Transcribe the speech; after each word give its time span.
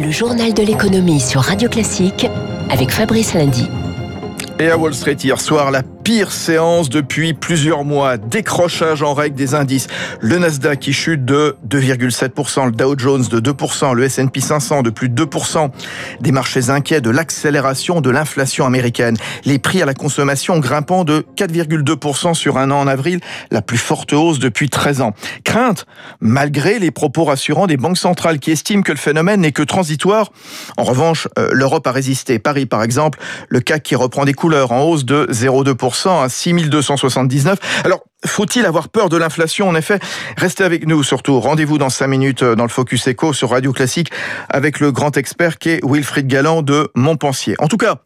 Le 0.00 0.12
journal 0.12 0.54
de 0.54 0.62
l'économie 0.62 1.18
sur 1.18 1.40
Radio 1.40 1.68
Classique 1.68 2.28
avec 2.70 2.92
Fabrice 2.92 3.34
Lundy. 3.34 3.68
Et 4.60 4.70
à 4.70 4.78
Wall 4.78 4.94
Street 4.94 5.16
hier 5.24 5.40
soir, 5.40 5.72
la 5.72 5.82
pire 6.08 6.32
séance 6.32 6.88
depuis 6.88 7.34
plusieurs 7.34 7.84
mois. 7.84 8.16
Décrochage 8.16 9.02
en 9.02 9.12
règle 9.12 9.36
des 9.36 9.54
indices. 9.54 9.88
Le 10.22 10.38
Nasdaq 10.38 10.80
qui 10.80 10.94
chute 10.94 11.26
de 11.26 11.54
2,7%, 11.68 12.64
le 12.64 12.72
Dow 12.72 12.94
Jones 12.96 13.26
de 13.30 13.40
2%, 13.40 13.92
le 13.92 14.04
S&P 14.04 14.40
500 14.40 14.80
de 14.80 14.88
plus 14.88 15.10
de 15.10 15.24
2%. 15.26 15.68
Des 16.22 16.32
marchés 16.32 16.70
inquiets 16.70 17.02
de 17.02 17.10
l'accélération 17.10 18.00
de 18.00 18.08
l'inflation 18.08 18.64
américaine. 18.64 19.18
Les 19.44 19.58
prix 19.58 19.82
à 19.82 19.84
la 19.84 19.92
consommation 19.92 20.58
grimpant 20.60 21.04
de 21.04 21.26
4,2% 21.36 22.32
sur 22.32 22.56
un 22.56 22.70
an 22.70 22.80
en 22.80 22.86
avril, 22.86 23.20
la 23.50 23.60
plus 23.60 23.76
forte 23.76 24.14
hausse 24.14 24.38
depuis 24.38 24.70
13 24.70 25.02
ans. 25.02 25.12
Crainte, 25.44 25.84
malgré 26.22 26.78
les 26.78 26.90
propos 26.90 27.24
rassurants 27.24 27.66
des 27.66 27.76
banques 27.76 27.98
centrales 27.98 28.38
qui 28.38 28.50
estiment 28.50 28.80
que 28.80 28.92
le 28.92 28.98
phénomène 28.98 29.42
n'est 29.42 29.52
que 29.52 29.62
transitoire. 29.62 30.32
En 30.78 30.84
revanche, 30.84 31.28
euh, 31.38 31.50
l'Europe 31.52 31.86
a 31.86 31.92
résisté. 31.92 32.38
Paris, 32.38 32.64
par 32.64 32.82
exemple, 32.82 33.18
le 33.50 33.60
CAC 33.60 33.82
qui 33.82 33.94
reprend 33.94 34.24
des 34.24 34.32
coûts 34.32 34.50
en 34.54 34.84
hausse 34.84 35.04
de 35.04 35.26
0,2% 35.30 35.97
à 36.06 36.28
6279. 36.28 37.58
Alors, 37.84 38.00
faut-il 38.24 38.66
avoir 38.66 38.88
peur 38.88 39.08
de 39.08 39.16
l'inflation? 39.16 39.68
En 39.68 39.74
effet, 39.74 39.98
restez 40.36 40.64
avec 40.64 40.86
nous 40.86 41.02
surtout. 41.02 41.40
Rendez-vous 41.40 41.78
dans 41.78 41.90
5 41.90 42.06
minutes 42.06 42.44
dans 42.44 42.64
le 42.64 42.68
Focus 42.68 43.06
Echo 43.06 43.32
sur 43.32 43.50
Radio 43.50 43.72
Classique 43.72 44.10
avec 44.48 44.80
le 44.80 44.92
grand 44.92 45.16
expert 45.16 45.58
qui 45.58 45.70
est 45.70 45.80
Wilfried 45.84 46.26
Galland 46.26 46.62
de 46.62 46.90
Montpensier. 46.94 47.54
En 47.58 47.68
tout 47.68 47.76
cas, 47.76 47.96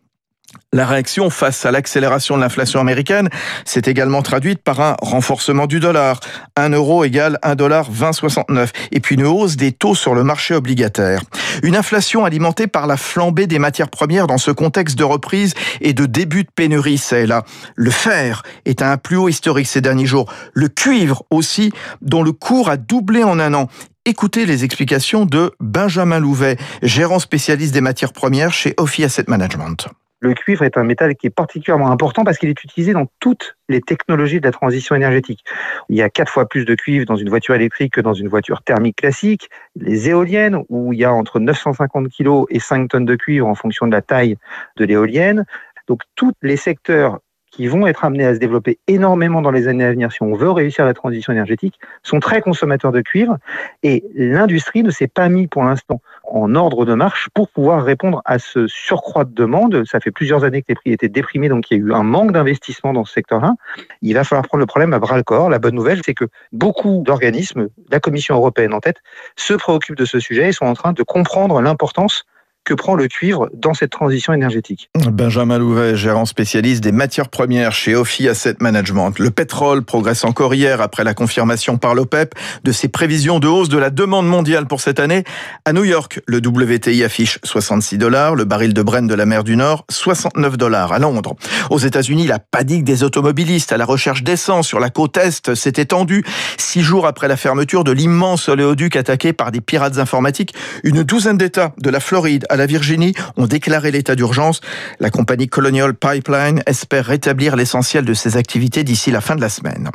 la 0.75 0.87
réaction 0.87 1.29
face 1.29 1.67
à 1.67 1.71
l'accélération 1.71 2.37
de 2.37 2.41
l'inflation 2.41 2.81
américaine 2.81 3.29
s'est 3.67 3.83
également 3.85 4.23
traduite 4.23 4.63
par 4.63 4.81
un 4.81 4.97
renforcement 5.03 5.67
du 5.67 5.81
dollar. 5.81 6.21
1 6.57 6.71
euro 6.71 7.05
égale 7.05 7.39
1 7.43 7.57
dollar 7.57 7.91
20,69. 7.91 8.71
Et 8.91 9.01
puis 9.01 9.17
une 9.17 9.27
hausse 9.27 9.57
des 9.57 9.73
taux 9.73 9.95
sur 9.95 10.15
le 10.15 10.25
marché 10.25 10.55
obligataire. 10.55 11.21
Une 11.63 11.77
inflation 11.77 12.25
alimentée 12.25 12.69
par 12.69 12.87
la 12.87 12.97
flambée 12.97 13.47
des 13.47 13.59
matières 13.59 13.91
premières 13.91 14.27
dans 14.27 14.39
ce 14.39 14.51
contexte 14.51 14.97
de 14.99 15.05
reprise 15.05 15.53
et 15.83 15.93
de 15.93 16.07
début 16.07 16.45
de 16.45 16.51
pénurie, 16.55 16.99
c'est 16.99 17.27
là. 17.27 17.45
Le 17.75 17.91
fer 17.91 18.43
est 18.65 18.81
à 18.81 18.91
un 18.91 18.97
plus 18.97 19.17
haut 19.17 19.29
historique 19.29 19.67
ces 19.67 19.83
derniers 19.83 20.07
jours. 20.07 20.33
Le 20.55 20.69
cuivre 20.69 21.23
aussi, 21.31 21.73
dont 22.01 22.23
le 22.23 22.33
cours 22.33 22.71
a 22.71 22.79
doublé 22.79 23.23
en 23.23 23.39
un 23.39 23.53
an. 23.53 23.69
Écoutez 24.05 24.47
les 24.47 24.65
explications 24.65 25.27
de 25.27 25.53
Benjamin 25.61 26.19
Louvet, 26.19 26.57
gérant 26.83 27.19
spécialiste 27.19 27.75
des 27.75 27.81
matières 27.81 28.13
premières 28.13 28.53
chez 28.53 28.75
Ophi 28.79 29.05
Asset 29.05 29.27
Management. 29.29 29.89
Le 30.23 30.35
cuivre 30.35 30.63
est 30.63 30.79
un 30.79 30.85
métal 30.85 31.17
qui 31.17 31.27
est 31.27 31.31
particulièrement 31.31 31.91
important 31.91 32.23
parce 32.23 32.39
qu'il 32.39 32.49
est 32.49 32.63
utilisé 32.63 32.93
dans 32.93 33.07
toutes 33.19 33.57
les 33.69 33.81
technologies 33.81 34.39
de 34.39 34.47
la 34.47 34.53
transition 34.53 34.95
énergétique. 34.95 35.45
Il 35.89 35.97
y 35.97 36.03
a 36.03 36.09
quatre 36.09 36.31
fois 36.31 36.49
plus 36.49 36.65
de 36.65 36.77
cuivre 36.77 37.05
dans 37.07 37.17
une 37.17 37.29
voiture 37.29 37.57
électrique 37.57 37.95
que 37.95 38.01
dans 38.01 38.15
une 38.15 38.29
voiture 38.29 38.63
thermique 38.63 38.99
classique. 38.99 39.51
Les 39.75 40.11
éoliennes, 40.11 40.63
où 40.69 40.93
il 40.93 41.01
y 41.01 41.05
a 41.05 41.13
entre 41.13 41.41
950 41.41 42.09
kg 42.09 42.45
et 42.51 42.61
5 42.61 42.89
tonnes 42.89 43.05
de 43.05 43.17
cuivre 43.17 43.49
en 43.49 43.57
fonction 43.57 43.89
de 43.89 43.93
la 43.93 44.01
taille 44.01 44.37
de 44.77 44.85
l'éolienne. 44.85 45.45
Donc 45.89 46.03
tous 46.15 46.33
les 46.41 46.57
secteurs 46.57 47.19
qui 47.53 47.67
vont 47.67 47.87
être 47.87 48.05
amenés 48.05 48.25
à 48.25 48.35
se 48.35 48.39
développer 48.41 48.79
énormément 48.89 49.43
dans 49.43 49.51
les 49.51 49.69
années 49.69 49.85
à 49.85 49.91
venir 49.91 50.11
si 50.11 50.23
on 50.23 50.35
veut 50.35 50.51
réussir 50.51 50.87
la 50.87 50.95
transition 50.95 51.33
énergétique, 51.33 51.79
sont 52.03 52.19
très 52.19 52.41
consommateurs 52.41 52.93
de 52.93 53.03
cuivre 53.03 53.37
et 53.83 54.03
l'industrie 54.15 54.83
ne 54.83 54.91
s'est 54.91 55.07
pas 55.07 55.29
mis 55.29 55.47
pour 55.47 55.63
l'instant 55.63 56.01
en 56.25 56.55
ordre 56.55 56.87
de 56.87 56.95
marche 56.95 57.29
pour 57.35 57.49
pouvoir 57.51 57.85
répondre 57.85 58.23
à 58.25 58.39
ce 58.39 58.67
surcroît 58.67 59.25
de 59.25 59.35
demande. 59.35 59.85
Ça 59.85 60.01
fait 60.01 60.11
plusieurs 60.11 60.45
années 60.45 60.63
que 60.63 60.69
les 60.71 60.75
prix 60.75 60.93
étaient 60.93 61.11
déprimés, 61.11 61.51
donc 61.51 61.71
il 61.71 61.77
y 61.77 61.81
a 61.81 61.85
eu 61.85 61.93
un 61.93 62.03
manque 62.03 62.33
d'investissement 62.33 62.95
dans 62.95 63.05
ce 63.05 63.13
secteur-là. 63.13 63.55
Il 64.01 64.15
va 64.15 64.25
falloir 64.25 64.47
prendre 64.47 64.61
le 64.61 64.67
problème 64.67 64.95
à 64.95 64.99
bras 64.99 65.19
le 65.19 65.23
corps. 65.23 65.51
La 65.51 65.59
bonne 65.59 65.75
nouvelle, 65.75 66.01
c'est 66.05 66.15
que 66.15 66.25
beaucoup 66.53 67.03
d'organismes, 67.05 67.69
la 67.91 68.01
Commission 68.01 68.35
européenne 68.35 68.73
en 68.73 68.81
tête, 68.81 68.97
se 69.37 69.53
préoccupent 69.53 69.99
de 69.99 70.07
ce 70.07 70.19
sujet 70.21 70.49
et 70.49 70.53
sont 70.53 70.65
en 70.65 70.75
train 70.75 70.95
de 70.95 71.03
comprendre 71.03 71.61
l'importance 71.61 72.25
que 72.65 72.75
prend 72.75 72.95
le 72.95 73.09
cuivre 73.09 73.51
dans 73.55 73.75
cette 73.75 73.91
transition 73.91 74.33
énergétique. 74.33 74.89
Benjamin 75.11 75.59
Louvet, 75.59 75.97
gérant 75.97 76.27
spécialiste 76.27 76.83
des 76.83 76.93
matières 76.93 77.29
premières 77.29 77.73
chez 77.73 77.95
Ophi 77.95 78.29
Asset 78.29 78.57
Management. 78.61 79.19
Le 79.19 79.31
pétrole 79.31 79.83
progresse 79.85 80.25
encore 80.25 80.55
hier 80.55 80.81
après 80.81 81.05
la 81.05 81.15
confirmation 81.15 81.77
par 81.79 81.95
l'OPEP 81.95 82.35
de 82.65 82.73
ses 82.73 82.89
prévisions 82.89 83.39
de 83.39 83.49
hausse 83.49 83.69
de 83.69 83.79
la 83.79 83.91
demande 83.91 84.27
mondiale 84.27 84.67
pour 84.67 84.81
cette 84.81 85.01
année. 85.01 85.25
À 85.65 85.73
New 85.73 85.85
York, 85.85 86.21
le 86.27 86.39
WTI 86.39 87.05
affiche 87.05 87.39
66 87.43 87.99
dollars, 87.99 88.35
le 88.35 88.45
baril 88.45 88.75
de 88.75 88.83
Brent 88.83 89.09
de 89.09 89.15
la 89.15 89.27
mer 89.27 89.45
du 89.45 89.57
Nord 89.57 89.85
69 89.91 90.57
dollars. 90.57 90.93
À 90.93 90.99
Londres, 90.99 91.35
aux 91.71 91.79
États-Unis, 91.79 92.27
la 92.27 92.39
panique 92.39 92.85
des 92.85 93.03
automobilistes 93.03 93.73
à 93.73 93.77
la 93.77 93.85
recherche 93.85 94.23
d'essence 94.23 94.67
sur 94.67 94.81
la 94.81 94.91
côte 94.91 95.17
est 95.17 95.55
s'est 95.55 95.73
étendue. 95.77 96.25
Six 96.59 96.83
jours 96.83 97.07
après 97.07 97.29
la 97.29 97.37
fermeture 97.37 97.85
de 97.85 97.93
l'immense 97.93 98.49
oléoduc 98.49 98.97
attaqué 98.97 99.33
par 99.33 99.51
des 99.51 99.61
pirates 99.61 99.99
informatiques, 99.99 100.55
une 100.85 101.03
douzaine 101.03 101.39
d'États 101.39 101.73
de 101.79 101.91
la 101.91 102.01
Floride 102.01 102.47
à 102.53 102.57
la 102.57 102.67
Virginie 102.67 103.15
ont 103.37 103.47
déclaré 103.47 103.91
l'état 103.91 104.15
d'urgence. 104.15 104.61
La 105.01 105.11
compagnie 105.11 105.49
Colonial 105.49 105.95
Pipeline 105.95 106.63
espère 106.67 107.07
rétablir 107.07 107.57
l'essentiel 107.57 108.05
de 108.05 108.15
ses 108.15 108.37
activités 108.37 108.85
d'ici 108.85 109.11
la 109.11 109.23
fin 109.23 109.35
de 109.35 109.41
la 109.41 109.49
semaine. 109.49 109.91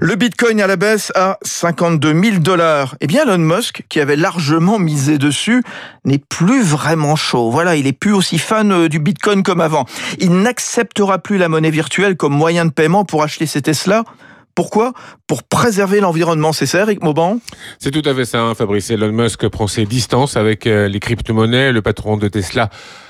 Le 0.00 0.16
Bitcoin 0.16 0.60
à 0.62 0.66
la 0.66 0.76
baisse 0.76 1.12
à 1.14 1.38
52 1.42 2.22
000 2.22 2.38
dollars. 2.38 2.96
Eh 3.00 3.06
bien, 3.06 3.24
Elon 3.24 3.38
Musk, 3.38 3.84
qui 3.90 4.00
avait 4.00 4.16
largement 4.16 4.78
misé 4.78 5.18
dessus, 5.18 5.62
n'est 6.06 6.18
plus 6.18 6.62
vraiment 6.62 7.14
chaud. 7.14 7.50
Voilà, 7.50 7.76
il 7.76 7.86
est 7.86 7.92
plus 7.92 8.14
aussi 8.14 8.38
fan 8.38 8.72
euh, 8.72 8.88
du 8.88 8.98
Bitcoin 8.98 9.42
comme 9.42 9.60
avant. 9.60 9.84
Il 10.18 10.32
n'acceptera 10.40 11.18
plus 11.18 11.36
la 11.36 11.48
monnaie 11.48 11.70
virtuelle 11.70 12.16
comme 12.16 12.32
moyen 12.32 12.64
de 12.64 12.70
paiement 12.70 13.04
pour 13.04 13.22
acheter 13.22 13.46
ses 13.46 13.60
Tesla. 13.60 14.04
Pourquoi? 14.54 14.92
Pour 15.26 15.42
préserver 15.42 16.00
l'environnement, 16.00 16.52
c'est 16.52 16.66
ça, 16.66 16.80
Eric 16.80 17.02
Mauban? 17.02 17.38
C'est 17.78 17.90
tout 17.90 18.06
à 18.08 18.14
fait 18.14 18.24
ça, 18.24 18.42
hein, 18.42 18.54
Fabrice. 18.54 18.90
Elon 18.90 19.12
Musk 19.12 19.48
prend 19.48 19.66
ses 19.66 19.86
distances 19.86 20.36
avec 20.36 20.66
euh, 20.66 20.88
les 20.88 21.00
crypto-monnaies. 21.00 21.72
Le 21.72 21.80
patron 21.80 22.16
de 22.16 22.28
Tesla 22.28 22.68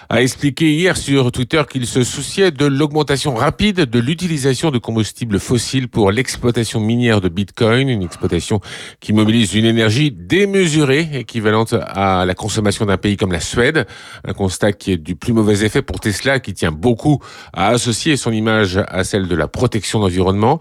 a 0.08 0.20
expliqué 0.20 0.70
hier 0.70 0.98
sur 0.98 1.32
Twitter 1.32 1.62
qu'il 1.70 1.86
se 1.86 2.04
souciait 2.04 2.50
de 2.50 2.66
l'augmentation 2.66 3.34
rapide 3.34 3.86
de 3.86 3.98
l'utilisation 3.98 4.70
de 4.70 4.76
combustibles 4.76 5.40
fossiles 5.40 5.88
pour 5.88 6.12
l'exploitation 6.12 6.80
minière 6.80 7.22
de 7.22 7.30
Bitcoin, 7.30 7.88
une 7.88 8.02
exploitation 8.02 8.60
qui 9.00 9.14
mobilise 9.14 9.54
une 9.54 9.64
énergie 9.64 10.10
démesurée, 10.10 11.08
équivalente 11.14 11.74
à 11.80 12.26
la 12.26 12.34
consommation 12.34 12.84
d'un 12.84 12.98
pays 12.98 13.16
comme 13.16 13.32
la 13.32 13.40
Suède. 13.40 13.86
Un 14.26 14.34
constat 14.34 14.72
qui 14.72 14.92
est 14.92 14.98
du 14.98 15.16
plus 15.16 15.32
mauvais 15.32 15.64
effet 15.64 15.80
pour 15.80 15.98
Tesla, 15.98 16.40
qui 16.40 16.52
tient 16.52 16.72
beaucoup 16.72 17.20
à 17.54 17.68
associer 17.68 18.18
son 18.18 18.32
image 18.32 18.80
à 18.88 19.04
celle 19.04 19.28
de 19.28 19.34
la 19.34 19.48
protection 19.48 19.98
de 19.98 20.04
l'environnement. 20.04 20.58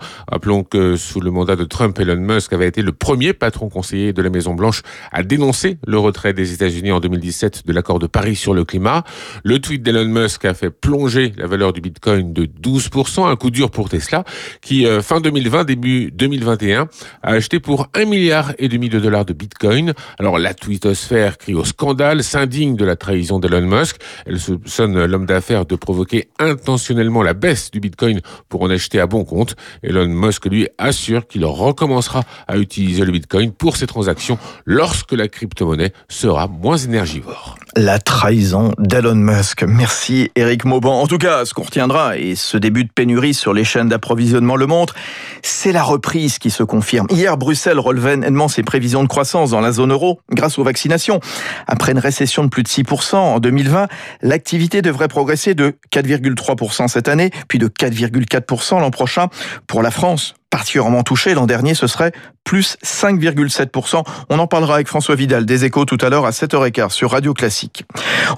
Que 0.71 0.95
sous 0.95 1.19
le 1.19 1.29
mandat 1.31 1.55
de 1.55 1.65
Trump, 1.65 1.99
Elon 1.99 2.15
Musk 2.15 2.53
avait 2.53 2.67
été 2.67 2.81
le 2.81 2.93
premier 2.93 3.33
patron 3.33 3.69
conseiller 3.69 4.13
de 4.13 4.21
la 4.21 4.29
Maison 4.29 4.53
Blanche 4.53 4.81
à 5.11 5.21
dénoncer 5.21 5.77
le 5.85 5.99
retrait 5.99 6.33
des 6.33 6.53
États-Unis 6.53 6.91
en 6.93 7.01
2017 7.01 7.67
de 7.67 7.73
l'accord 7.73 7.99
de 7.99 8.07
Paris 8.07 8.37
sur 8.37 8.53
le 8.53 8.63
climat. 8.63 9.03
Le 9.43 9.59
tweet 9.59 9.83
d'Elon 9.83 10.05
Musk 10.05 10.45
a 10.45 10.53
fait 10.53 10.69
plonger 10.69 11.33
la 11.37 11.45
valeur 11.45 11.73
du 11.73 11.81
Bitcoin 11.81 12.31
de 12.31 12.45
12%, 12.45 13.29
un 13.29 13.35
coup 13.35 13.51
dur 13.51 13.69
pour 13.69 13.89
Tesla, 13.89 14.23
qui 14.61 14.87
euh, 14.87 15.01
fin 15.01 15.19
2020, 15.19 15.65
début 15.65 16.09
2021, 16.11 16.87
a 17.21 17.31
acheté 17.31 17.59
pour 17.59 17.89
un 17.93 18.05
milliard 18.05 18.53
et 18.57 18.69
demi 18.69 18.87
de 18.87 18.99
dollars 18.99 19.25
de 19.25 19.33
Bitcoin. 19.33 19.93
Alors 20.19 20.39
la 20.39 20.53
twittosphère 20.53 21.37
crie 21.37 21.53
au 21.53 21.65
scandale, 21.65 22.23
s'indigne 22.23 22.77
de 22.77 22.85
la 22.85 22.95
trahison 22.95 23.39
d'Elon 23.39 23.67
Musk. 23.67 23.97
Elle 24.25 24.39
soupçonne 24.39 25.03
l'homme 25.03 25.25
d'affaires 25.25 25.65
de 25.65 25.75
provoquer 25.75 26.29
intentionnellement 26.39 27.23
la 27.23 27.33
baisse 27.33 27.71
du 27.71 27.81
Bitcoin 27.81 28.21
pour 28.47 28.61
en 28.61 28.69
acheter 28.69 29.01
à 29.01 29.07
bon 29.07 29.25
compte. 29.25 29.57
Elon 29.83 30.07
Musk 30.07 30.45
lui 30.45 30.60
assure 30.77 31.27
qu'il 31.27 31.45
recommencera 31.45 32.23
à 32.47 32.57
utiliser 32.57 33.05
le 33.05 33.11
Bitcoin 33.11 33.51
pour 33.51 33.77
ses 33.77 33.87
transactions 33.87 34.37
lorsque 34.65 35.11
la 35.11 35.27
crypto-monnaie 35.27 35.93
sera 36.09 36.47
moins 36.47 36.77
énergivore. 36.77 37.57
La 37.77 37.99
trahison 37.99 38.73
d'Elon 38.79 39.15
Musk. 39.15 39.63
Merci 39.63 40.29
Eric 40.35 40.65
Mauban. 40.65 41.01
En 41.01 41.07
tout 41.07 41.17
cas, 41.17 41.45
ce 41.45 41.53
qu'on 41.53 41.63
retiendra, 41.63 42.17
et 42.17 42.35
ce 42.35 42.57
début 42.57 42.83
de 42.83 42.91
pénurie 42.91 43.33
sur 43.33 43.53
les 43.53 43.63
chaînes 43.63 43.87
d'approvisionnement 43.87 44.57
le 44.57 44.67
montre, 44.67 44.93
c'est 45.41 45.71
la 45.71 45.83
reprise 45.83 46.37
qui 46.37 46.51
se 46.51 46.63
confirme. 46.63 47.07
Hier, 47.09 47.37
Bruxelles 47.37 47.79
relevait 47.79 48.17
nettement 48.17 48.49
ses 48.49 48.63
prévisions 48.63 49.03
de 49.03 49.07
croissance 49.07 49.51
dans 49.51 49.61
la 49.61 49.71
zone 49.71 49.91
euro 49.91 50.19
grâce 50.31 50.59
aux 50.59 50.63
vaccinations. 50.63 51.21
Après 51.67 51.93
une 51.93 51.99
récession 51.99 52.43
de 52.43 52.49
plus 52.49 52.63
de 52.63 52.67
6% 52.67 53.15
en 53.15 53.39
2020, 53.39 53.87
l'activité 54.21 54.81
devrait 54.81 55.07
progresser 55.07 55.55
de 55.55 55.73
4,3% 55.93 56.89
cette 56.89 57.07
année, 57.07 57.31
puis 57.47 57.57
de 57.57 57.67
4,4% 57.67 58.79
l'an 58.79 58.91
prochain. 58.91 59.27
Pour 59.67 59.81
la 59.81 59.91
France, 59.91 60.33
particulièrement 60.51 61.01
touché. 61.01 61.33
L'an 61.33 61.47
dernier, 61.47 61.73
ce 61.73 61.87
serait 61.87 62.11
plus 62.43 62.77
5,7%. 62.85 64.03
On 64.29 64.37
en 64.37 64.45
parlera 64.45 64.75
avec 64.75 64.87
François 64.87 65.15
Vidal 65.15 65.45
des 65.45 65.65
échos 65.65 65.85
tout 65.85 65.97
à 66.01 66.09
l'heure 66.09 66.27
à 66.27 66.31
7h15 66.31 66.91
sur 66.91 67.11
Radio 67.11 67.33
Classique. 67.33 67.85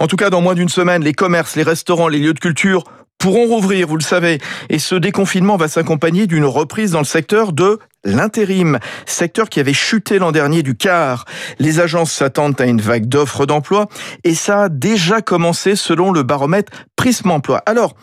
En 0.00 0.06
tout 0.06 0.16
cas, 0.16 0.30
dans 0.30 0.40
moins 0.40 0.54
d'une 0.54 0.70
semaine, 0.70 1.04
les 1.04 1.12
commerces, 1.12 1.56
les 1.56 1.62
restaurants, 1.62 2.08
les 2.08 2.18
lieux 2.18 2.32
de 2.32 2.40
culture 2.40 2.84
pourront 3.18 3.46
rouvrir, 3.46 3.86
vous 3.88 3.96
le 3.96 4.02
savez. 4.02 4.38
Et 4.68 4.78
ce 4.78 4.94
déconfinement 4.94 5.56
va 5.56 5.68
s'accompagner 5.68 6.26
d'une 6.26 6.44
reprise 6.44 6.92
dans 6.92 6.98
le 6.98 7.04
secteur 7.04 7.52
de 7.52 7.78
l'intérim, 8.04 8.78
secteur 9.06 9.48
qui 9.48 9.60
avait 9.60 9.72
chuté 9.72 10.18
l'an 10.18 10.30
dernier 10.30 10.62
du 10.62 10.76
quart. 10.76 11.24
Les 11.58 11.80
agences 11.80 12.12
s'attendent 12.12 12.60
à 12.60 12.66
une 12.66 12.80
vague 12.80 13.06
d'offres 13.06 13.46
d'emploi 13.46 13.86
et 14.24 14.34
ça 14.34 14.64
a 14.64 14.68
déjà 14.68 15.22
commencé 15.22 15.74
selon 15.74 16.12
le 16.12 16.22
baromètre 16.22 16.72
Prisme 16.96 17.30
Emploi. 17.30 17.62
Alors, 17.66 17.94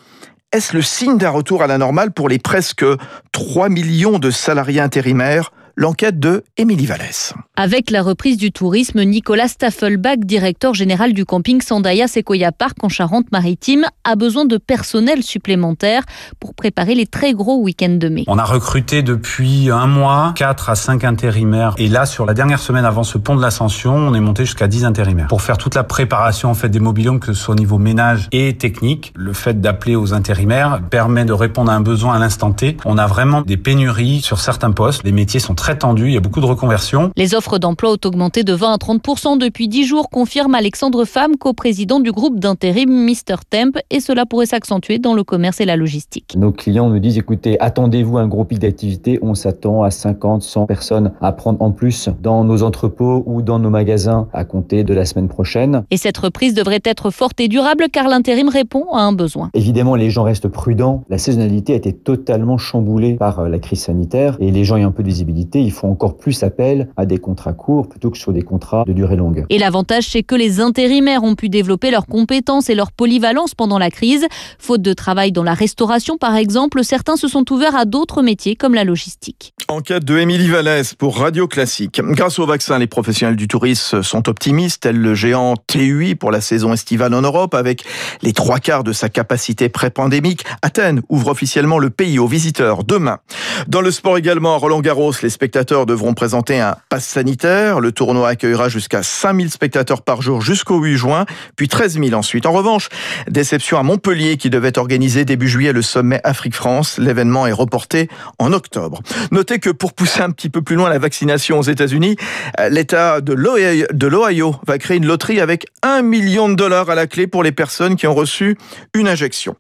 est-ce 0.52 0.76
le 0.76 0.82
signe 0.82 1.18
d'un 1.18 1.30
retour 1.30 1.64
à 1.64 1.68
la 1.68 1.78
normale 1.78 2.12
pour 2.12 2.28
les 2.28 2.40
presque 2.40 2.86
3 3.32 3.70
millions 3.70 4.20
de 4.20 4.32
salariés 4.32 4.82
intérimaires 4.82 5.52
l'enquête 5.76 6.20
de 6.20 6.44
Émilie 6.58 6.86
Vallès. 6.86 7.34
Avec 7.56 7.92
la 7.92 8.02
reprise 8.02 8.38
du 8.38 8.52
tourisme, 8.52 9.04
Nicolas 9.04 9.48
Staffelbach, 9.48 10.18
directeur 10.20 10.74
général 10.74 11.14
du 11.14 11.26
camping 11.26 11.62
Sandaya 11.62 12.08
Sequoia 12.08 12.52
Park 12.52 12.78
en 12.84 12.90
Charente-Maritime, 12.90 13.86
a 14.04 14.16
besoin 14.16 14.46
de 14.46 14.58
personnel 14.58 15.24
supplémentaire 15.24 16.04
pour 16.40 16.54
préparer 16.54 16.96
les 16.96 17.06
très 17.06 17.34
gros 17.34 17.62
week-ends 17.62 17.98
de 17.98 18.10
mai. 18.10 18.24
On 18.28 18.38
a 18.38 18.44
recruté 18.44 19.04
depuis 19.04 19.70
un 19.70 19.88
mois 19.88 20.34
4 20.36 20.70
à 20.70 20.76
5 20.76 21.04
intérimaires 21.04 21.76
et 21.78 21.88
là 21.88 22.06
sur 22.06 22.26
la 22.26 22.34
dernière 22.34 22.60
semaine 22.60 22.86
avant 22.86 23.04
ce 23.04 23.18
pont 23.18 23.36
de 23.36 23.42
l'ascension, 23.42 23.96
on 23.96 24.14
est 24.14 24.20
monté 24.20 24.46
jusqu'à 24.46 24.68
10 24.68 24.86
intérimaires 24.86 25.28
pour 25.28 25.42
faire 25.42 25.58
toute 25.58 25.76
la 25.76 25.84
préparation 25.84 26.50
en 26.50 26.54
fait 26.54 26.70
des 26.70 26.80
mobilhomes 26.80 27.20
que 27.20 27.28
ce 27.28 27.34
soit 27.34 27.54
au 27.54 27.58
niveau 27.58 27.78
ménage 27.78 28.28
et 28.32 28.58
technique. 28.58 29.14
Le 29.16 29.34
fait 29.34 29.62
d'appeler 29.62 29.96
aux 29.96 30.14
intérimaires 30.14 30.82
permet 30.90 31.26
de 31.26 31.34
répondre 31.34 31.72
à 31.72 31.76
un 31.76 31.82
besoin 31.82 32.16
à 32.16 32.20
l'instant 32.20 32.52
T. 32.52 32.78
On 32.86 32.98
a 32.98 33.08
vraiment 33.08 33.42
des 33.42 33.58
pénuries 33.58 34.22
sur 34.22 34.40
certains 34.40 34.72
postes, 34.72 35.04
les 35.04 35.12
métiers 35.12 35.40
sont 35.40 35.56
très 35.62 35.78
tendus, 35.78 36.08
il 36.08 36.14
y 36.14 36.18
a 36.18 36.22
beaucoup 36.22 36.42
de 36.42 36.48
reconversions. 36.48 37.12
Les 37.16 37.36
offres 37.36 37.60
d'emploi 37.60 37.92
ont 37.92 38.08
augmenté 38.08 38.44
de 38.44 38.52
20 38.52 38.74
à 38.74 38.78
30% 38.78 39.38
depuis 39.38 39.68
10 39.68 39.86
jours, 39.86 40.10
confirme 40.10 40.56
Alexandre 40.56 41.06
Femme, 41.06 41.38
coprésident 41.38 42.00
du 42.00 42.12
groupe 42.12 42.40
d'intérim 42.40 42.90
Mister 42.90 43.36
Temp 43.48 43.78
et 43.92 44.00
cela 44.00 44.26
pourrait 44.26 44.48
s'accentuer 44.48 44.98
dans 44.98 45.14
le 45.14 45.24
commerce 45.24 45.62
et 45.62 45.66
la 45.66 45.76
logistique. 45.76 46.34
Nos 46.36 46.52
clients 46.52 46.90
nous 46.90 46.98
disent 46.98 47.20
écoutez, 47.20 47.60
attendez-vous 47.60 48.18
un 48.18 48.28
gros 48.28 48.44
pic 48.44 48.58
d'activité, 48.58 49.20
on 49.22 49.36
s'attend 49.36 49.84
à 49.84 49.92
50, 49.92 50.42
100 50.42 50.66
personnes 50.66 51.12
à 51.22 51.32
prendre 51.32 51.62
en 51.62 51.70
plus 51.70 52.10
dans 52.24 52.44
nos 52.44 52.64
entrepôts 52.64 53.22
ou 53.28 53.44
dans 53.44 53.60
nos 53.60 53.70
magasins 53.70 54.28
à 54.34 54.46
compter 54.46 54.84
de 54.84 54.96
la 54.96 55.06
semaine 55.06 55.28
prochaine. 55.28 55.84
Et 55.92 55.98
cette 55.98 56.18
reprise 56.18 56.56
devrait 56.56 56.82
être 56.86 57.12
forte 57.12 57.40
et 57.40 57.48
durable 57.48 57.86
car 57.94 58.08
l'intérim 58.08 58.50
répond 58.50 58.86
à 58.94 59.02
un 59.02 59.14
besoin. 59.14 59.52
Évidemment, 59.54 59.94
les 59.94 60.10
gens 60.10 60.24
restent 60.24 60.48
prudents. 60.48 61.04
La 61.08 61.20
saisonnalité 61.20 61.74
a 61.74 61.76
été 61.76 61.94
totalement 61.94 62.58
chamboulée 62.58 63.14
par 63.14 63.42
euh, 63.42 63.48
la 63.48 63.60
crise 63.60 63.82
sanitaire 63.82 64.38
et 64.40 64.50
les 64.50 64.64
gens 64.64 64.78
ayant 64.78 64.90
un 64.90 64.92
peu 64.92 65.04
de 65.04 65.08
visibilité, 65.08 65.51
ils 65.60 65.72
font 65.72 65.92
encore 65.92 66.18
plus 66.18 66.44
appel 66.44 66.90
à 66.98 67.06
des 67.06 67.18
contrats 67.18 67.54
courts 67.54 67.90
plutôt 67.90 68.10
que 68.10 68.18
sur 68.18 68.34
des 68.34 68.42
contrats 68.42 68.84
de 68.86 68.94
durée 68.94 69.16
longue. 69.16 69.46
Et 69.50 69.58
l'avantage, 69.58 70.08
c'est 70.10 70.24
que 70.24 70.36
les 70.36 70.60
intérimaires 70.60 71.24
ont 71.24 71.36
pu 71.36 71.50
développer 71.50 71.92
leurs 71.92 72.06
compétences 72.06 72.70
et 72.70 72.76
leur 72.76 72.92
polyvalence 72.92 73.56
pendant 73.56 73.78
la 73.78 73.90
crise. 73.90 74.26
Faute 74.60 74.82
de 74.82 74.94
travail 74.94 75.32
dans 75.32 75.44
la 75.44 75.54
restauration, 75.54 76.18
par 76.18 76.36
exemple, 76.36 76.84
certains 76.84 77.16
se 77.16 77.28
sont 77.28 77.52
ouverts 77.52 77.76
à 77.76 77.86
d'autres 77.86 78.22
métiers 78.22 78.56
comme 78.56 78.74
la 78.74 78.84
logistique. 78.84 79.54
Enquête 79.68 80.06
de 80.06 80.18
Émilie 80.18 80.50
Vallès 80.50 80.94
pour 80.94 81.18
Radio 81.18 81.48
Classique. 81.48 82.02
Grâce 82.04 82.40
au 82.40 82.46
vaccin, 82.46 82.78
les 82.78 82.88
professionnels 82.88 83.36
du 83.36 83.48
tourisme 83.48 84.04
sont 84.04 84.30
optimistes, 84.30 84.84
tel 84.84 84.98
le 84.98 85.16
géant 85.16 85.56
TUI 85.68 86.16
pour 86.16 86.32
la 86.32 86.42
saison 86.42 86.74
estivale 86.74 87.14
en 87.14 87.22
Europe, 87.22 87.56
avec 87.56 87.84
les 88.22 88.34
trois 88.34 88.60
quarts 88.60 88.84
de 88.84 88.94
sa 88.94 89.10
capacité 89.10 89.70
pré-pandémique. 89.70 90.44
Athènes 90.62 91.02
ouvre 91.10 91.30
officiellement 91.30 91.80
le 91.80 91.90
pays 91.90 92.20
aux 92.20 92.28
visiteurs 92.28 92.84
demain. 92.84 93.20
Dans 93.68 93.82
le 93.82 93.92
sport 93.92 94.18
également, 94.18 94.56
à 94.56 94.58
Roland 94.58 94.82
Garros, 94.82 95.14
les 95.24 95.30
spectateurs 95.42 95.88
devront 95.88 96.14
présenter 96.14 96.60
un 96.60 96.76
pass 96.90 97.04
sanitaire. 97.04 97.80
Le 97.80 97.92
tournoi 97.92 98.30
accueillera 98.30 98.70
jusqu'à 98.70 99.02
5000 99.02 99.50
spectateurs 99.50 100.04
par 100.04 100.22
jour 100.22 100.40
jusqu'au 100.40 100.78
8 100.78 100.98
juin, 100.98 101.26
puis 101.56 101.68
13 101.68 102.00
000 102.00 102.14
ensuite. 102.14 102.46
En 102.46 102.52
revanche, 102.52 102.90
déception 103.28 103.80
à 103.80 103.82
Montpellier 103.82 104.38
qui 104.38 104.52
devait 104.52 104.78
organiser 104.78 105.26
début 105.26 105.50
juillet 105.50 105.74
le 105.74 105.82
sommet 105.82 106.22
Afrique-France. 106.24 107.00
L'événement 107.00 107.48
est 107.48 107.54
reporté 107.54 108.08
en 108.38 108.54
octobre. 108.54 109.02
Notez 109.32 109.58
que 109.58 109.72
pour 109.72 109.94
pousser 109.94 110.22
un 110.22 110.30
petit 110.30 110.50
peu 110.50 110.62
plus 110.62 110.76
loin 110.76 110.90
la 110.90 111.00
vaccination 111.00 111.58
aux 111.58 111.64
États-Unis, 111.64 112.18
euh, 112.60 112.70
l'État 112.70 113.20
de 113.20 113.34
l'Ohio 113.34 114.56
va 114.68 114.78
créer 114.78 114.98
une 114.98 115.08
loterie 115.08 115.42
avec 115.42 115.66
1 115.82 116.04
million 116.04 116.50
de 116.50 116.54
dollars 116.54 116.92
à 116.92 116.94
la 116.94 117.08
clé 117.08 117.26
pour 117.26 117.42
les 117.42 117.52
personnes 117.52 117.96
qui 117.96 118.06
ont 118.06 118.14
reçu 118.14 118.60
une 118.94 119.08
injection. 119.08 119.56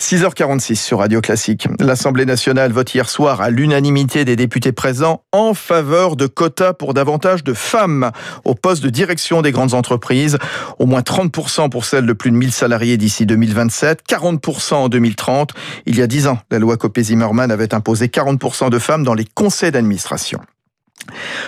6h46 0.00 0.76
sur 0.76 1.00
Radio 1.00 1.20
Classique. 1.20 1.68
L'Assemblée 1.80 2.24
nationale 2.24 2.72
vote 2.72 2.94
hier 2.94 3.10
soir 3.10 3.42
à 3.42 3.50
l'unanimité 3.50 4.24
des 4.24 4.36
députés 4.36 4.72
présents 4.72 5.17
en 5.32 5.54
faveur 5.54 6.16
de 6.16 6.26
quotas 6.26 6.72
pour 6.72 6.94
davantage 6.94 7.44
de 7.44 7.54
femmes 7.54 8.10
au 8.44 8.54
poste 8.54 8.82
de 8.82 8.90
direction 8.90 9.42
des 9.42 9.52
grandes 9.52 9.74
entreprises. 9.74 10.38
Au 10.78 10.86
moins 10.86 11.00
30% 11.00 11.70
pour 11.70 11.84
celles 11.84 12.06
de 12.06 12.12
plus 12.12 12.30
de 12.30 12.36
1000 12.36 12.52
salariés 12.52 12.96
d'ici 12.96 13.26
2027, 13.26 14.04
40% 14.08 14.74
en 14.74 14.88
2030. 14.88 15.52
Il 15.86 15.96
y 15.96 16.02
a 16.02 16.06
10 16.06 16.28
ans, 16.28 16.38
la 16.50 16.58
loi 16.58 16.76
Copé-Zimmermann 16.76 17.50
avait 17.50 17.74
imposé 17.74 18.06
40% 18.06 18.70
de 18.70 18.78
femmes 18.78 19.04
dans 19.04 19.14
les 19.14 19.24
conseils 19.24 19.70
d'administration. 19.70 20.40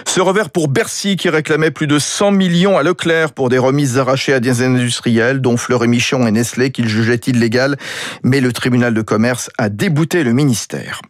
Ce 0.07 0.21
revers 0.21 0.51
pour 0.51 0.69
Bercy 0.69 1.17
qui 1.17 1.29
réclamait 1.29 1.71
plus 1.71 1.87
de 1.87 1.99
100 1.99 2.33
millions 2.33 2.79
à 2.79 2.83
Leclerc 2.83 3.33
pour 3.33 3.49
des 3.49 3.59
remises 3.59 3.99
arrachées 3.99 4.33
à 4.33 4.41
des 4.41 4.63
industriels, 4.63 5.41
dont 5.41 5.57
Fleury 5.57 5.89
Michon 5.89 6.27
et 6.27 6.31
Nestlé, 6.31 6.71
qu'il 6.71 6.89
jugeait 6.89 7.21
illégal, 7.27 7.77
mais 8.23 8.41
le 8.41 8.53
tribunal 8.53 8.95
de 8.95 9.03
commerce 9.03 9.51
a 9.59 9.69
débouté 9.69 10.25
le 10.25 10.33
ministère. 10.33 11.03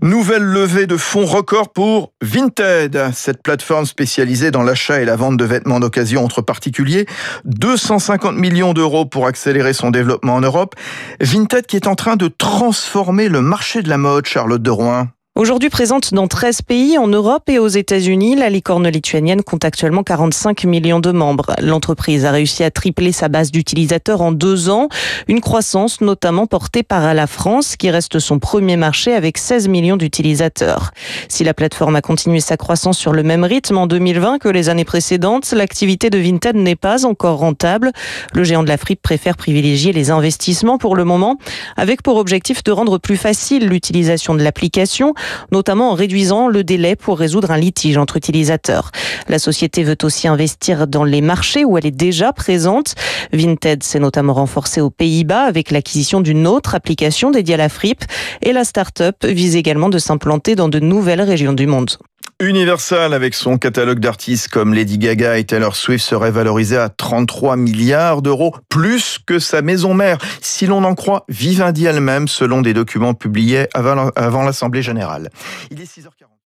Nouvelle 0.00 0.42
levée 0.42 0.86
de 0.86 0.96
fonds 0.96 1.26
record 1.26 1.72
pour 1.72 2.12
Vinted, 2.22 3.10
cette 3.12 3.42
plateforme 3.42 3.86
spécialisée 3.86 4.50
dans 4.50 4.62
l'achat 4.62 5.00
et 5.00 5.04
la 5.04 5.16
vente 5.16 5.36
de 5.36 5.44
vêtements 5.44 5.80
d'occasion 5.80 6.24
entre 6.24 6.42
particuliers. 6.42 7.06
250 7.44 8.36
millions 8.36 8.72
d'euros 8.72 9.06
pour 9.06 9.26
accélérer 9.26 9.72
son 9.72 9.90
développement 9.90 10.34
en 10.34 10.40
Europe. 10.40 10.74
Vinted 11.20 11.66
qui 11.66 11.76
est 11.76 11.86
en 11.86 11.94
train 11.94 12.16
de 12.16 12.28
transformer 12.28 13.28
le 13.28 13.40
marché 13.40 13.82
de 13.82 13.88
la 13.88 13.98
mode, 13.98 14.26
Charlotte 14.26 14.62
de 14.62 14.70
Rouen. 14.70 15.08
Aujourd'hui 15.34 15.70
présente 15.70 16.12
dans 16.12 16.28
13 16.28 16.60
pays 16.60 16.98
en 16.98 17.08
Europe 17.08 17.48
et 17.48 17.58
aux 17.58 17.66
États-Unis, 17.66 18.36
la 18.36 18.50
licorne 18.50 18.86
lituanienne 18.86 19.42
compte 19.42 19.64
actuellement 19.64 20.02
45 20.02 20.64
millions 20.64 21.00
de 21.00 21.10
membres. 21.10 21.54
L'entreprise 21.58 22.26
a 22.26 22.30
réussi 22.30 22.62
à 22.64 22.70
tripler 22.70 23.12
sa 23.12 23.30
base 23.30 23.50
d'utilisateurs 23.50 24.20
en 24.20 24.30
deux 24.30 24.68
ans, 24.68 24.90
une 25.28 25.40
croissance 25.40 26.02
notamment 26.02 26.46
portée 26.46 26.82
par 26.82 27.14
la 27.14 27.26
France 27.26 27.76
qui 27.76 27.90
reste 27.90 28.18
son 28.18 28.40
premier 28.40 28.76
marché 28.76 29.14
avec 29.14 29.38
16 29.38 29.68
millions 29.68 29.96
d'utilisateurs. 29.96 30.90
Si 31.28 31.44
la 31.44 31.54
plateforme 31.54 31.96
a 31.96 32.02
continué 32.02 32.40
sa 32.40 32.58
croissance 32.58 32.98
sur 32.98 33.14
le 33.14 33.22
même 33.22 33.44
rythme 33.44 33.78
en 33.78 33.86
2020 33.86 34.38
que 34.38 34.50
les 34.50 34.68
années 34.68 34.84
précédentes, 34.84 35.50
l'activité 35.52 36.10
de 36.10 36.18
Vinted 36.18 36.56
n'est 36.56 36.76
pas 36.76 37.06
encore 37.06 37.38
rentable. 37.38 37.92
Le 38.34 38.44
géant 38.44 38.64
de 38.64 38.68
la 38.68 38.76
préfère 38.76 39.38
privilégier 39.38 39.94
les 39.94 40.10
investissements 40.10 40.76
pour 40.76 40.94
le 40.94 41.04
moment, 41.04 41.38
avec 41.78 42.02
pour 42.02 42.18
objectif 42.18 42.62
de 42.62 42.70
rendre 42.70 42.98
plus 42.98 43.16
facile 43.16 43.66
l'utilisation 43.66 44.34
de 44.34 44.42
l'application 44.42 45.14
notamment 45.50 45.90
en 45.90 45.94
réduisant 45.94 46.48
le 46.48 46.64
délai 46.64 46.96
pour 46.96 47.18
résoudre 47.18 47.50
un 47.50 47.58
litige 47.58 47.96
entre 47.96 48.16
utilisateurs. 48.16 48.90
La 49.28 49.38
société 49.38 49.82
veut 49.82 49.98
aussi 50.02 50.28
investir 50.28 50.86
dans 50.86 51.04
les 51.04 51.20
marchés 51.20 51.64
où 51.64 51.78
elle 51.78 51.86
est 51.86 51.90
déjà 51.90 52.32
présente. 52.32 52.94
Vinted 53.32 53.82
s'est 53.82 53.98
notamment 53.98 54.34
renforcé 54.34 54.80
aux 54.80 54.90
Pays-Bas 54.90 55.44
avec 55.44 55.70
l'acquisition 55.70 56.20
d'une 56.20 56.46
autre 56.46 56.74
application 56.74 57.30
dédiée 57.30 57.54
à 57.54 57.58
la 57.58 57.68
fripe 57.68 58.04
et 58.42 58.52
la 58.52 58.64
start-up 58.64 59.24
vise 59.24 59.56
également 59.56 59.88
de 59.88 59.98
s'implanter 59.98 60.54
dans 60.54 60.68
de 60.68 60.80
nouvelles 60.80 61.22
régions 61.22 61.52
du 61.52 61.66
monde. 61.66 61.96
Universal, 62.42 63.14
avec 63.14 63.34
son 63.34 63.56
catalogue 63.56 64.00
d'artistes 64.00 64.48
comme 64.48 64.74
Lady 64.74 64.98
Gaga 64.98 65.38
et 65.38 65.44
Taylor 65.44 65.76
Swift, 65.76 66.04
serait 66.04 66.32
valorisé 66.32 66.76
à 66.76 66.88
33 66.88 67.54
milliards 67.56 68.20
d'euros, 68.20 68.52
plus 68.68 69.20
que 69.24 69.38
sa 69.38 69.62
maison 69.62 69.94
mère, 69.94 70.18
si 70.40 70.66
l'on 70.66 70.82
en 70.82 70.96
croit 70.96 71.24
Vivendi 71.28 71.86
elle-même, 71.86 72.26
selon 72.26 72.60
des 72.60 72.74
documents 72.74 73.14
publiés 73.14 73.68
avant 73.74 74.42
l'Assemblée 74.42 74.82
générale. 74.82 75.30
Il 75.70 75.80
est 75.80 75.84
6h40. 75.84 76.31